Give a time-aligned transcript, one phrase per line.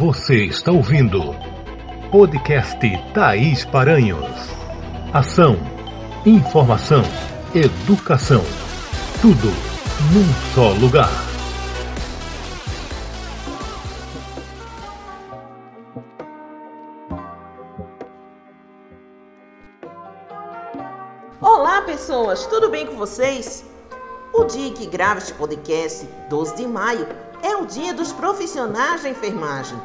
[0.00, 1.20] Você está ouvindo
[2.10, 2.80] podcast
[3.12, 4.24] Thaís Paranhos.
[5.12, 5.58] Ação,
[6.24, 7.02] informação,
[7.54, 8.40] educação.
[9.20, 9.48] Tudo
[10.10, 11.10] num só lugar.
[21.42, 23.66] Olá, pessoas, tudo bem com vocês?
[24.32, 27.06] O dia que grava este podcast, 12 de maio,
[27.42, 29.78] é o dia dos profissionais da enfermagem.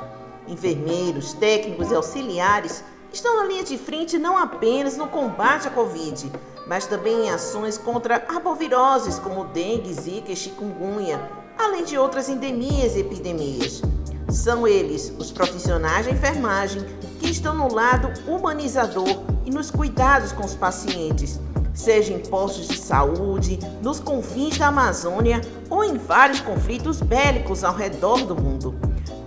[0.48, 6.32] Enfermeiros, técnicos e auxiliares estão na linha de frente não apenas no combate à Covid,
[6.68, 12.96] mas também em ações contra arboviroses como dengue, zika e chikungunya, além de outras endemias
[12.96, 13.82] e epidemias.
[14.30, 16.84] São eles, os profissionais da enfermagem,
[17.20, 21.40] que estão no lado humanizador e nos cuidados com os pacientes,
[21.76, 27.76] seja em postos de saúde, nos confins da Amazônia ou em vários conflitos bélicos ao
[27.76, 28.74] redor do mundo.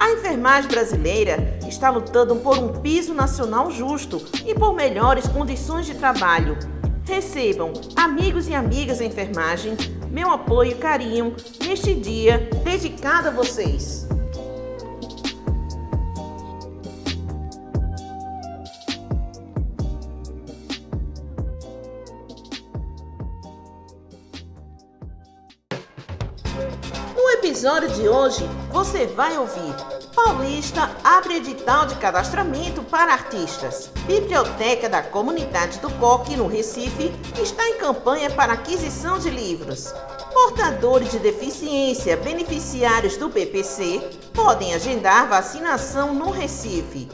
[0.00, 5.94] A enfermagem brasileira está lutando por um piso nacional justo e por melhores condições de
[5.94, 6.58] trabalho.
[7.05, 9.77] Recebam, amigos e amigas da enfermagem,
[10.10, 14.08] meu apoio e carinho neste dia dedicado a vocês.
[27.69, 29.74] Episódio de hoje, você vai ouvir
[30.14, 33.91] Paulista abre edital de cadastramento para artistas.
[34.06, 39.92] Biblioteca da Comunidade do Coque, no Recife, está em campanha para aquisição de livros.
[40.33, 44.00] Portadores de deficiência beneficiários do BPC
[44.33, 47.06] podem agendar vacinação no Recife.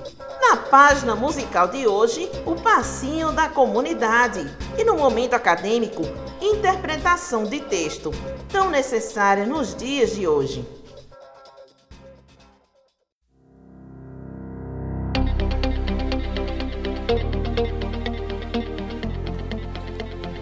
[0.46, 4.46] Na página musical de hoje, o passinho da comunidade.
[4.76, 6.02] E no momento acadêmico,
[6.38, 8.10] interpretação de texto,
[8.52, 10.62] tão necessária nos dias de hoje.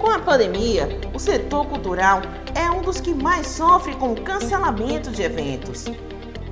[0.00, 2.22] Com a pandemia, o setor cultural
[2.56, 5.84] é um dos que mais sofre com o cancelamento de eventos.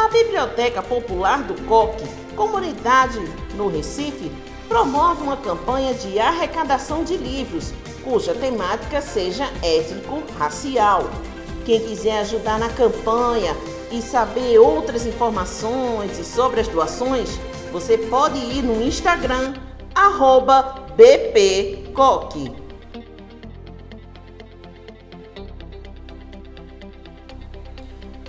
[0.00, 3.20] A Biblioteca Popular do Coque, comunidade
[3.54, 4.32] no Recife,
[4.66, 11.10] promove uma campanha de arrecadação de livros, cuja temática seja étnico-racial.
[11.66, 13.54] Quem quiser ajudar na campanha
[13.92, 17.38] e saber outras informações e sobre as doações,
[17.70, 19.52] você pode ir no Instagram,
[19.94, 22.59] arroba bpcoque.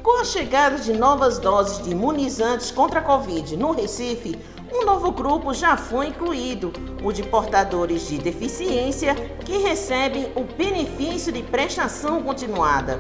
[0.03, 4.35] Com a chegada de novas doses de imunizantes contra a Covid no Recife,
[4.73, 6.73] um novo grupo já foi incluído,
[7.03, 9.13] o de portadores de deficiência
[9.45, 13.00] que recebem o benefício de prestação continuada.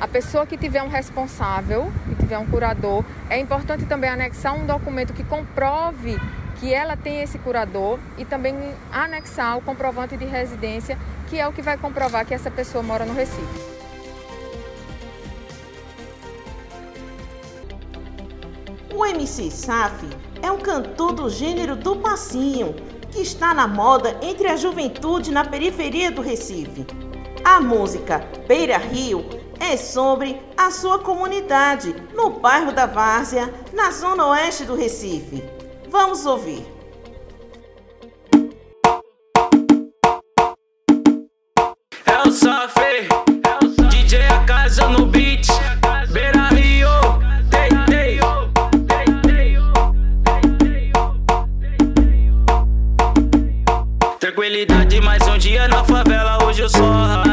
[0.00, 4.64] a pessoa que tiver um responsável, que tiver um curador, é importante também anexar um
[4.64, 6.16] documento que comprove
[6.60, 8.54] que ela tem esse curador e também
[8.92, 10.98] anexar o comprovante de residência,
[11.28, 13.78] que é o que vai comprovar que essa pessoa mora no Recife.
[18.94, 20.04] O MC Saf
[20.42, 22.74] é um cantor do gênero do passinho,
[23.10, 26.86] que está na moda entre a juventude na periferia do Recife.
[27.44, 34.26] A música Beira Rio é sobre a sua comunidade no bairro da Várzea, na zona
[34.28, 35.42] oeste do Recife.
[35.90, 36.66] Vamos ouvir.
[42.06, 43.08] É o Safê,
[43.90, 45.46] DJ a casa no beat,
[46.10, 46.88] Beira Rio,
[54.18, 57.27] tranquilidade, mais um dia na favela, hoje eu só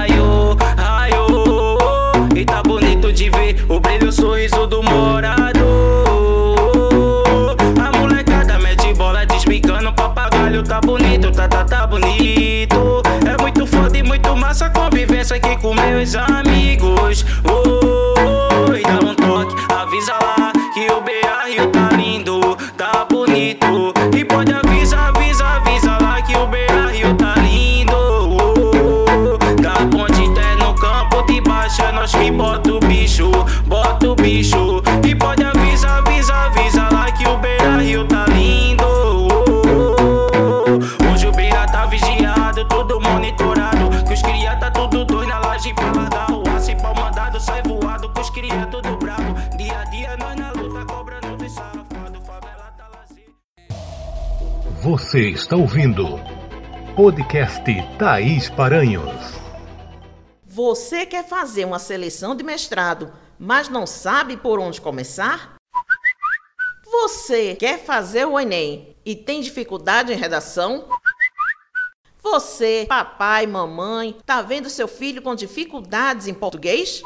[11.48, 13.02] tá, tá bonito.
[13.28, 17.26] É muito foda e muito massa a convivência aqui com meus amigos.
[17.44, 17.65] Oh,
[54.86, 56.06] Você está ouvindo
[56.96, 57.64] podcast
[57.98, 59.10] Thaís Paranhos.
[60.46, 65.56] Você quer fazer uma seleção de mestrado, mas não sabe por onde começar?
[66.86, 70.88] Você quer fazer o Enem e tem dificuldade em redação?
[72.22, 77.02] Você, papai, mamãe, tá vendo seu filho com dificuldades em português?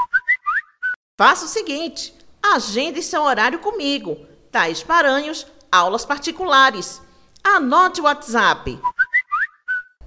[1.18, 4.18] Faça o seguinte: agende seu horário comigo.
[4.52, 7.08] Thaís Paranhos, aulas particulares.
[7.44, 8.80] Anote o WhatsApp.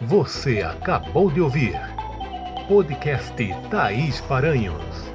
[0.00, 1.91] Você acabou de ouvir
[2.72, 3.36] podcast
[3.70, 5.11] Thaís Paranhos.